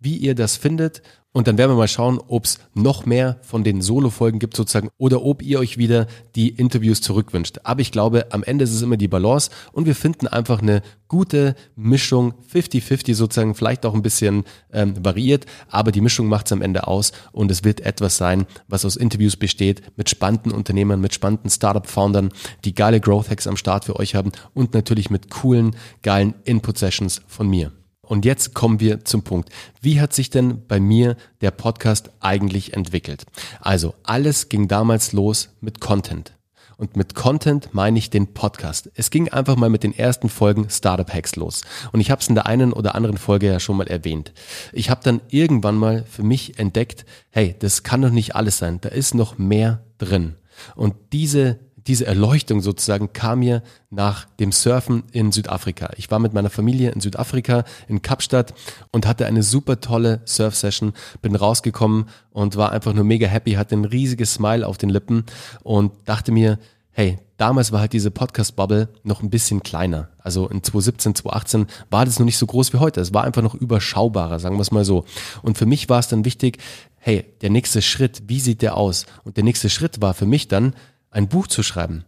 [0.00, 1.02] wie ihr das findet.
[1.30, 4.88] Und dann werden wir mal schauen, ob es noch mehr von den Solo-Folgen gibt sozusagen
[4.96, 7.58] oder ob ihr euch wieder die Interviews zurückwünscht.
[7.64, 10.82] Aber ich glaube, am Ende ist es immer die Balance und wir finden einfach eine
[11.06, 16.52] gute Mischung, 50-50 sozusagen, vielleicht auch ein bisschen ähm, variiert, aber die Mischung macht es
[16.52, 21.00] am Ende aus und es wird etwas sein, was aus Interviews besteht mit spannenden Unternehmern,
[21.00, 22.30] mit spannenden Startup-Foundern,
[22.64, 27.48] die geile Growth-Hacks am Start für euch haben und natürlich mit coolen, geilen Input-Sessions von
[27.48, 27.70] mir.
[28.08, 29.50] Und jetzt kommen wir zum Punkt.
[29.82, 33.26] Wie hat sich denn bei mir der Podcast eigentlich entwickelt?
[33.60, 36.32] Also, alles ging damals los mit Content.
[36.78, 38.90] Und mit Content meine ich den Podcast.
[38.94, 41.62] Es ging einfach mal mit den ersten Folgen Startup Hacks los.
[41.92, 44.32] Und ich habe es in der einen oder anderen Folge ja schon mal erwähnt.
[44.72, 48.80] Ich habe dann irgendwann mal für mich entdeckt, hey, das kann doch nicht alles sein.
[48.80, 50.36] Da ist noch mehr drin.
[50.76, 55.90] Und diese diese Erleuchtung sozusagen kam mir nach dem Surfen in Südafrika.
[55.96, 58.52] Ich war mit meiner Familie in Südafrika, in Kapstadt
[58.92, 63.74] und hatte eine super tolle Surf-Session, bin rausgekommen und war einfach nur mega happy, hatte
[63.74, 65.24] ein riesiges Smile auf den Lippen
[65.62, 66.58] und dachte mir,
[66.90, 70.08] hey, damals war halt diese Podcast-Bubble noch ein bisschen kleiner.
[70.18, 73.00] Also in 2017, 2018 war das noch nicht so groß wie heute.
[73.00, 75.06] Es war einfach noch überschaubarer, sagen wir es mal so.
[75.40, 76.58] Und für mich war es dann wichtig,
[76.98, 79.06] hey, der nächste Schritt, wie sieht der aus?
[79.24, 80.74] Und der nächste Schritt war für mich dann,
[81.10, 82.04] ein Buch zu schreiben.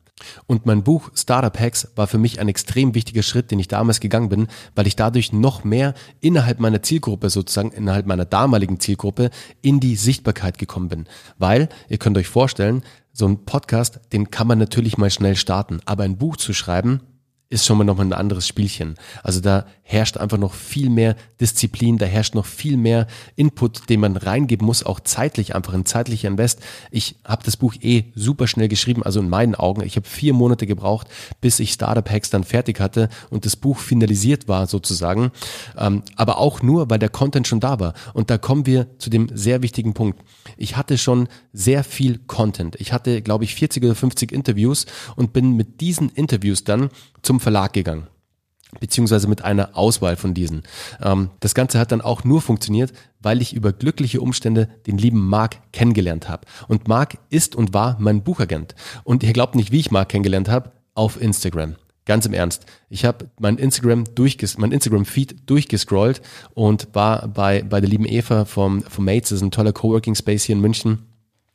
[0.47, 4.01] Und mein Buch Startup Hacks war für mich ein extrem wichtiger Schritt, den ich damals
[4.01, 9.31] gegangen bin, weil ich dadurch noch mehr innerhalb meiner Zielgruppe sozusagen, innerhalb meiner damaligen Zielgruppe
[9.63, 11.07] in die Sichtbarkeit gekommen bin.
[11.39, 12.83] Weil, ihr könnt euch vorstellen,
[13.13, 17.01] so ein Podcast, den kann man natürlich mal schnell starten, aber ein Buch zu schreiben,
[17.51, 18.95] ist schon mal nochmal ein anderes Spielchen.
[19.25, 23.99] Also da herrscht einfach noch viel mehr Disziplin, da herrscht noch viel mehr Input, den
[23.99, 26.61] man reingeben muss, auch zeitlich einfach ein zeitlicher Invest.
[26.93, 29.83] Ich habe das Buch eh super schnell geschrieben, also in meinen Augen.
[29.83, 31.09] Ich habe vier Monate gebraucht,
[31.41, 35.33] bis ich Startup Hacks dann fertig hatte und das Buch finalisiert war sozusagen.
[35.77, 37.95] Ähm, aber auch nur, weil der Content schon da war.
[38.15, 40.21] Und da kommen wir zu dem sehr wichtigen Punkt.
[40.57, 42.77] Ich hatte schon sehr viel Content.
[42.79, 44.87] Ich hatte, glaube ich, 40 oder 50 Interviews
[45.17, 46.91] und bin mit diesen Interviews dann
[47.23, 48.07] zum Verlag gegangen
[48.79, 50.63] beziehungsweise mit einer Auswahl von diesen.
[51.03, 55.27] Ähm, das Ganze hat dann auch nur funktioniert, weil ich über glückliche Umstände den lieben
[55.27, 56.47] Marc kennengelernt habe.
[56.69, 58.75] Und Marc ist und war mein Buchagent.
[59.03, 61.77] Und ihr glaubt nicht, wie ich Marc kennengelernt habe, auf Instagram.
[62.07, 62.67] Ganz im Ernst.
[62.89, 66.23] Ich habe mein Instagram durchges mein Instagram Feed durchgescrollt
[66.55, 70.15] und war bei bei der lieben Eva vom vom Mates, das ist ein toller Coworking
[70.15, 71.10] Space hier in München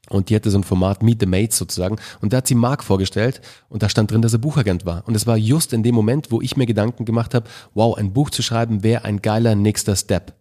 [0.09, 1.97] und die hatte so ein Format Meet the Mates sozusagen.
[2.21, 5.03] Und da hat sie Mark vorgestellt und da stand drin, dass er Buchagent war.
[5.07, 8.13] Und es war just in dem Moment, wo ich mir Gedanken gemacht habe, wow, ein
[8.13, 10.33] Buch zu schreiben wäre ein geiler nächster Step.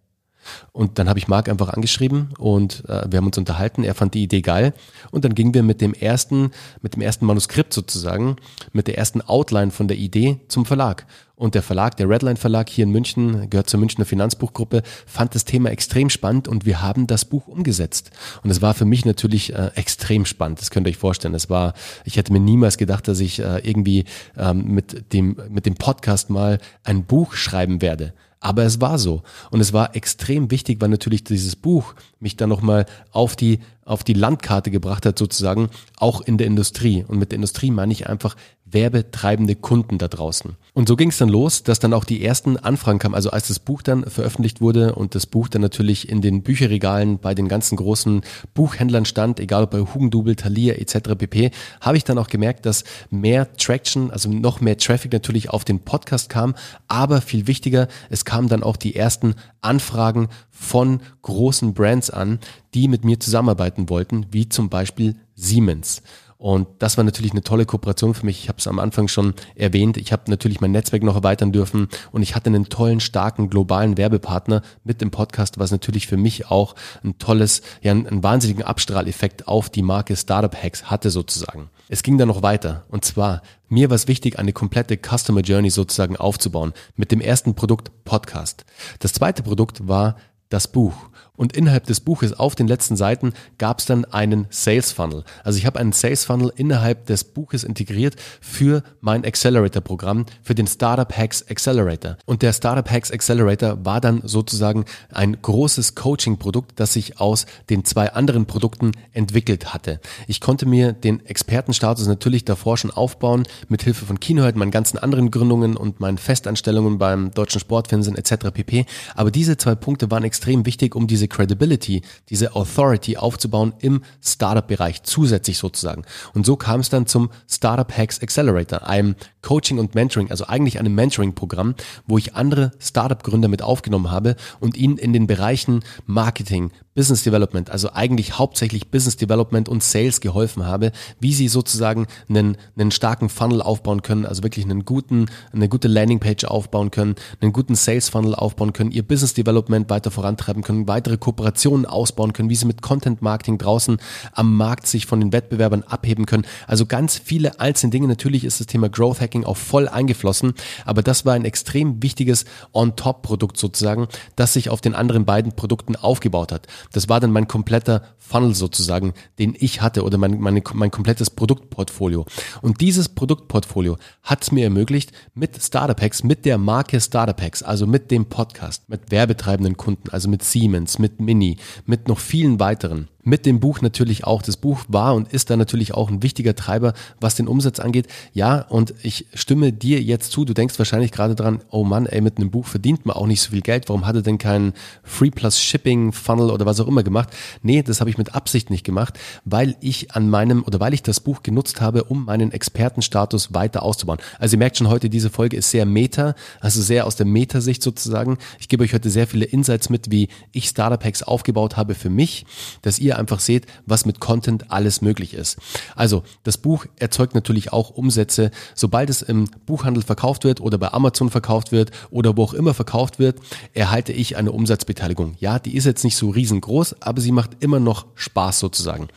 [0.71, 3.83] Und dann habe ich Marc einfach angeschrieben und äh, wir haben uns unterhalten.
[3.83, 4.73] Er fand die Idee geil.
[5.11, 8.37] Und dann gingen wir mit dem ersten, mit dem ersten Manuskript sozusagen,
[8.73, 11.05] mit der ersten Outline von der Idee zum Verlag.
[11.37, 15.43] Und der Verlag, der Redline Verlag hier in München, gehört zur Münchner Finanzbuchgruppe, fand das
[15.43, 18.11] Thema extrem spannend und wir haben das Buch umgesetzt.
[18.43, 20.61] Und es war für mich natürlich äh, extrem spannend.
[20.61, 21.33] Das könnt ihr euch vorstellen.
[21.33, 21.73] Es war,
[22.05, 24.05] ich hätte mir niemals gedacht, dass ich äh, irgendwie
[24.37, 28.13] ähm, mit dem, mit dem Podcast mal ein Buch schreiben werde.
[28.45, 29.23] Aber es war so.
[29.49, 34.03] Und es war extrem wichtig, weil natürlich dieses Buch mich dann nochmal auf die, auf
[34.03, 37.03] die Landkarte gebracht hat, sozusagen, auch in der Industrie.
[37.07, 40.55] Und mit der Industrie meine ich einfach werbetreibende Kunden da draußen.
[40.73, 43.15] Und so ging es dann los, dass dann auch die ersten Anfragen kamen.
[43.15, 47.19] Also als das Buch dann veröffentlicht wurde und das Buch dann natürlich in den Bücherregalen
[47.19, 48.21] bei den ganzen großen
[48.53, 51.15] Buchhändlern stand, egal ob bei Hugendubel, Thalia etc.
[51.17, 55.63] pp, habe ich dann auch gemerkt, dass mehr Traction, also noch mehr Traffic natürlich auf
[55.63, 56.55] den Podcast kam.
[56.87, 62.39] Aber viel wichtiger, es kamen dann auch die ersten Anfragen von großen Brands an,
[62.73, 66.01] die mit mir zusammenarbeiten wollten, wie zum Beispiel Siemens.
[66.37, 68.43] Und das war natürlich eine tolle Kooperation für mich.
[68.43, 69.97] Ich habe es am Anfang schon erwähnt.
[69.97, 73.97] Ich habe natürlich mein Netzwerk noch erweitern dürfen und ich hatte einen tollen, starken globalen
[73.97, 79.47] Werbepartner mit dem Podcast, was natürlich für mich auch ein tolles, ja, einen, wahnsinnigen Abstrahleffekt
[79.47, 81.69] auf die Marke Startup Hacks hatte sozusagen.
[81.87, 85.71] Es ging dann noch weiter und zwar mir war es wichtig, eine komplette Customer Journey
[85.71, 88.65] sozusagen aufzubauen mit dem ersten Produkt Podcast.
[88.99, 90.17] Das zweite Produkt war
[90.49, 90.93] das Buch.
[91.37, 95.23] Und innerhalb des Buches auf den letzten Seiten gab es dann einen Sales Funnel.
[95.43, 100.67] Also ich habe einen Sales Funnel innerhalb des Buches integriert für mein Accelerator-Programm, für den
[100.67, 102.17] Startup Hacks Accelerator.
[102.25, 107.85] Und der Startup Hacks Accelerator war dann sozusagen ein großes Coaching-Produkt, das sich aus den
[107.85, 109.99] zwei anderen Produkten entwickelt hatte.
[110.27, 114.97] Ich konnte mir den Expertenstatus natürlich davor schon aufbauen, mit Hilfe von Kinoheld, meinen ganzen
[114.97, 118.51] anderen Gründungen und meinen Festanstellungen beim Deutschen Sportfernsehen etc.
[118.53, 118.85] pp.
[119.15, 124.03] Aber diese zwei Punkte waren extrem wichtig, um diese diese Credibility, diese Authority aufzubauen im
[124.21, 126.03] Startup-Bereich zusätzlich sozusagen.
[126.33, 130.79] Und so kam es dann zum Startup Hacks Accelerator, einem Coaching und Mentoring, also eigentlich
[130.79, 136.71] einem Mentoring-Programm, wo ich andere Startup-Gründer mit aufgenommen habe und ihnen in den Bereichen Marketing,
[136.95, 142.55] Business Development, also eigentlich hauptsächlich Business Development und Sales geholfen habe, wie sie sozusagen einen,
[142.77, 147.51] einen starken Funnel aufbauen können, also wirklich einen guten, eine gute Landingpage aufbauen können, einen
[147.51, 152.49] guten Sales Funnel aufbauen können, ihr Business Development weiter vorantreiben können, weitere Kooperationen ausbauen können,
[152.49, 153.97] wie sie mit Content Marketing draußen
[154.31, 156.45] am Markt sich von den Wettbewerbern abheben können.
[156.65, 158.07] Also ganz viele einzelne Dinge.
[158.07, 160.53] Natürlich ist das Thema Growth Hacking auch voll eingeflossen,
[160.85, 165.97] aber das war ein extrem wichtiges On-Top-Produkt sozusagen, das sich auf den anderen beiden Produkten
[165.97, 166.67] aufgebaut hat.
[166.91, 171.29] Das war dann mein kompletter Funnel sozusagen, den ich hatte oder mein, meine, mein komplettes
[171.29, 172.25] Produktportfolio.
[172.61, 177.63] Und dieses Produktportfolio hat es mir ermöglicht, mit Startup Hacks, mit der Marke Startup Hacks,
[177.63, 182.59] also mit dem Podcast, mit werbetreibenden Kunden, also mit Siemens, mit Mini, mit noch vielen
[182.59, 184.41] weiteren, mit dem Buch natürlich auch.
[184.41, 188.07] Das Buch war und ist da natürlich auch ein wichtiger Treiber, was den Umsatz angeht.
[188.33, 190.45] Ja, und ich stimme dir jetzt zu.
[190.45, 193.41] Du denkst wahrscheinlich gerade dran, oh Mann, ey, mit einem Buch verdient man auch nicht
[193.41, 193.89] so viel Geld.
[193.89, 197.29] Warum hat er denn keinen Free Plus Shipping Funnel oder was auch immer gemacht?
[197.63, 201.01] Nee, das habe ich mit Absicht nicht gemacht, weil ich an meinem oder weil ich
[201.01, 204.19] das Buch genutzt habe, um meinen Expertenstatus weiter auszubauen.
[204.37, 207.81] Also ihr merkt schon heute, diese Folge ist sehr meta, also sehr aus der Metasicht
[207.81, 208.37] sozusagen.
[208.59, 212.11] Ich gebe euch heute sehr viele Insights mit, wie ich Startup Hacks aufgebaut habe für
[212.11, 212.45] mich,
[212.83, 215.57] dass ihr einfach seht, was mit Content alles möglich ist.
[215.95, 218.51] Also, das Buch erzeugt natürlich auch Umsätze.
[218.73, 222.73] Sobald es im Buchhandel verkauft wird oder bei Amazon verkauft wird oder wo auch immer
[222.73, 223.39] verkauft wird,
[223.73, 225.35] erhalte ich eine Umsatzbeteiligung.
[225.39, 229.09] Ja, die ist jetzt nicht so riesengroß, aber sie macht immer noch Spaß sozusagen.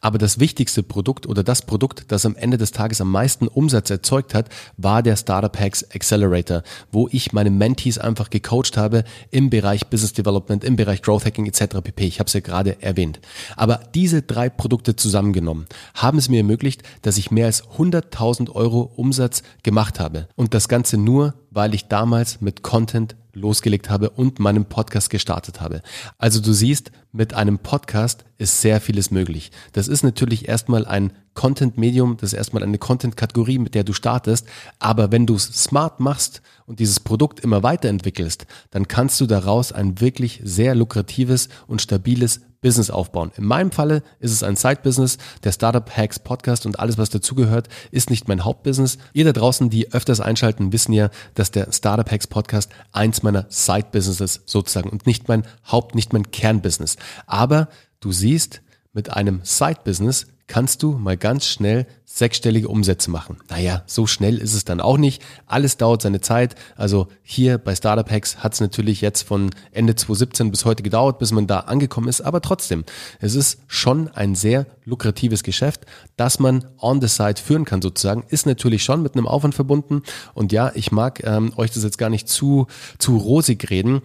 [0.00, 3.90] Aber das wichtigste Produkt oder das Produkt, das am Ende des Tages am meisten Umsatz
[3.90, 9.50] erzeugt hat, war der Startup Hacks Accelerator, wo ich meine Mentees einfach gecoacht habe im
[9.50, 11.80] Bereich Business Development, im Bereich Growth Hacking etc.
[11.82, 12.06] pp.
[12.06, 13.20] Ich habe es ja gerade erwähnt.
[13.56, 18.92] Aber diese drei Produkte zusammengenommen haben es mir ermöglicht, dass ich mehr als 100.000 Euro
[18.96, 20.28] Umsatz gemacht habe.
[20.36, 25.60] Und das Ganze nur, weil ich damals mit Content losgelegt habe und meinen Podcast gestartet
[25.60, 25.82] habe.
[26.18, 29.50] Also du siehst, mit einem Podcast ist sehr vieles möglich.
[29.72, 34.46] Das ist natürlich erstmal ein Content-Medium, das ist erstmal eine Content-Kategorie, mit der du startest.
[34.78, 39.72] Aber wenn du es smart machst und dieses Produkt immer weiterentwickelst, dann kannst du daraus
[39.72, 43.32] ein wirklich sehr lukratives und stabiles Business aufbauen.
[43.36, 45.18] In meinem Falle ist es ein Side-Business.
[45.44, 48.96] Der Startup Hacks Podcast und alles, was dazugehört, ist nicht mein Hauptbusiness.
[49.12, 53.44] Ihr da draußen, die öfters einschalten, wissen ja, dass der Startup Hacks Podcast eins meiner
[53.50, 56.96] Side-Businesses sozusagen und nicht mein Haupt, nicht mein Kernbusiness.
[57.26, 57.68] Aber
[58.00, 63.38] du siehst, mit einem Side-Business kannst du mal ganz schnell sechsstellige Umsätze machen.
[63.48, 65.22] Naja, so schnell ist es dann auch nicht.
[65.46, 66.56] Alles dauert seine Zeit.
[66.76, 71.18] Also hier bei Startup Hacks hat es natürlich jetzt von Ende 2017 bis heute gedauert,
[71.18, 72.20] bis man da angekommen ist.
[72.20, 72.84] Aber trotzdem,
[73.18, 75.86] es ist schon ein sehr lukratives Geschäft,
[76.16, 78.24] das man on the side führen kann sozusagen.
[78.28, 80.02] Ist natürlich schon mit einem Aufwand verbunden.
[80.34, 82.66] Und ja, ich mag ähm, euch das jetzt gar nicht zu,
[82.98, 84.02] zu rosig reden.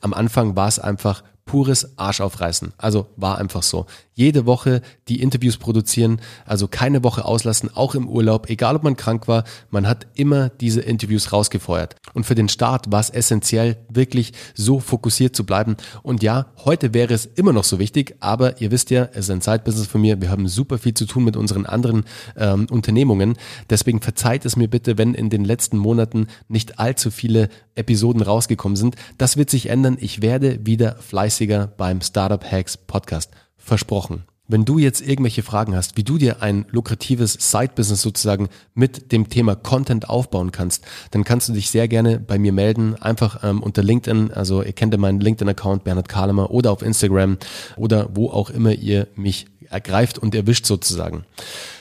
[0.00, 2.72] Am Anfang war es einfach pures Arsch aufreißen.
[2.78, 3.86] Also war einfach so.
[4.14, 8.96] Jede Woche die Interviews produzieren, also keine Woche auslassen, auch im Urlaub, egal ob man
[8.96, 11.96] krank war, man hat immer diese Interviews rausgefeuert.
[12.12, 15.76] Und für den Start war es essentiell, wirklich so fokussiert zu bleiben.
[16.02, 19.30] Und ja, heute wäre es immer noch so wichtig, aber ihr wisst ja, es ist
[19.30, 22.04] ein Zeitbusiness von mir, wir haben super viel zu tun mit unseren anderen
[22.36, 23.34] ähm, Unternehmungen.
[23.68, 28.76] Deswegen verzeiht es mir bitte, wenn in den letzten Monaten nicht allzu viele Episoden rausgekommen
[28.76, 28.96] sind.
[29.18, 29.96] Das wird sich ändern.
[30.00, 33.30] Ich werde wieder fleißiger beim Startup Hacks Podcast.
[33.64, 34.24] Versprochen.
[34.46, 39.30] Wenn du jetzt irgendwelche Fragen hast, wie du dir ein lukratives Side-Business sozusagen mit dem
[39.30, 42.94] Thema Content aufbauen kannst, dann kannst du dich sehr gerne bei mir melden.
[43.00, 47.38] Einfach ähm, unter LinkedIn, also ihr kennt ja meinen LinkedIn-Account Bernhard Kahlemer oder auf Instagram
[47.76, 51.24] oder wo auch immer ihr mich ergreift und erwischt sozusagen.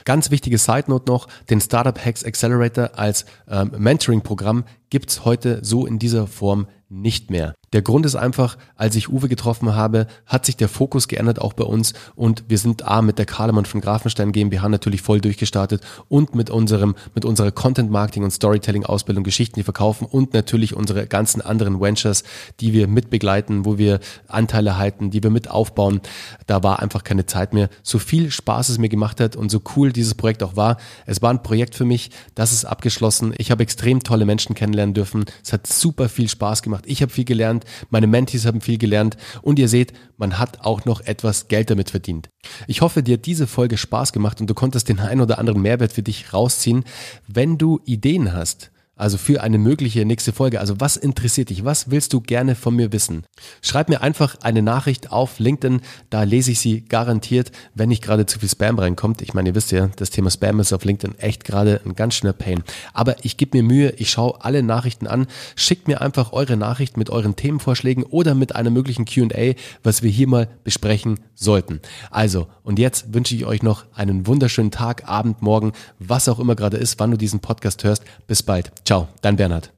[0.05, 5.85] Ganz wichtige Side Note noch, den Startup Hacks Accelerator als ähm, Mentoring-Programm gibt's heute so
[5.85, 7.55] in dieser Form nicht mehr.
[7.73, 11.53] Der Grund ist einfach, als ich Uwe getroffen habe, hat sich der Fokus geändert auch
[11.53, 15.81] bei uns und wir sind A mit der Kahlemann von Grafenstein GmbH natürlich voll durchgestartet
[16.07, 20.75] und mit unserem, mit unserer Content Marketing und Storytelling Ausbildung Geschichten, die verkaufen und natürlich
[20.75, 22.23] unsere ganzen anderen Ventures,
[22.59, 26.01] die wir mitbegleiten, wo wir Anteile halten, die wir mit aufbauen.
[26.45, 27.69] Da war einfach keine Zeit mehr.
[27.81, 30.77] So viel Spaß es mir gemacht hat und so cool dieses Projekt auch war.
[31.05, 33.33] Es war ein Projekt für mich, das ist abgeschlossen.
[33.37, 35.25] Ich habe extrem tolle Menschen kennenlernen dürfen.
[35.43, 36.83] Es hat super viel Spaß gemacht.
[36.87, 40.85] Ich habe viel gelernt meine Mentees haben viel gelernt und ihr seht, man hat auch
[40.85, 42.29] noch etwas Geld damit verdient.
[42.67, 45.61] Ich hoffe, dir hat diese Folge Spaß gemacht und du konntest den einen oder anderen
[45.61, 46.83] Mehrwert für dich rausziehen.
[47.27, 48.71] Wenn du Ideen hast,
[49.03, 50.61] also für eine mögliche nächste Folge.
[50.61, 51.65] Also was interessiert dich?
[51.65, 53.25] Was willst du gerne von mir wissen?
[53.61, 55.81] Schreib mir einfach eine Nachricht auf LinkedIn.
[56.09, 59.21] Da lese ich sie garantiert, wenn nicht gerade zu viel Spam reinkommt.
[59.21, 62.13] Ich meine, ihr wisst ja, das Thema Spam ist auf LinkedIn echt gerade ein ganz
[62.13, 62.63] schöner Pain.
[62.93, 65.27] Aber ich gebe mir Mühe, ich schaue alle Nachrichten an.
[65.57, 70.11] Schickt mir einfach eure Nachricht mit euren Themenvorschlägen oder mit einer möglichen Q&A, was wir
[70.11, 71.81] hier mal besprechen sollten.
[72.09, 76.55] Also, und jetzt wünsche ich euch noch einen wunderschönen Tag, Abend, Morgen, was auch immer
[76.55, 78.03] gerade ist, wann du diesen Podcast hörst.
[78.27, 78.71] Bis bald.
[78.93, 79.71] Ciao, dein Bernhard.